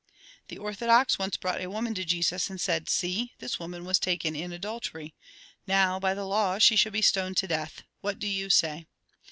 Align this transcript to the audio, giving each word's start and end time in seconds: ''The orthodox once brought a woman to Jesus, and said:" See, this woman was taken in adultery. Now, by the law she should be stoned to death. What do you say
''The 0.49 0.57
orthodox 0.57 1.19
once 1.19 1.37
brought 1.37 1.61
a 1.61 1.69
woman 1.69 1.93
to 1.93 2.03
Jesus, 2.03 2.49
and 2.49 2.59
said:" 2.59 2.89
See, 2.89 3.33
this 3.37 3.59
woman 3.59 3.85
was 3.85 3.99
taken 3.99 4.35
in 4.35 4.51
adultery. 4.51 5.13
Now, 5.67 5.99
by 5.99 6.15
the 6.15 6.25
law 6.25 6.57
she 6.57 6.75
should 6.75 6.93
be 6.93 7.03
stoned 7.03 7.37
to 7.37 7.47
death. 7.47 7.83
What 8.01 8.17
do 8.17 8.25
you 8.27 8.49
say 8.49 8.87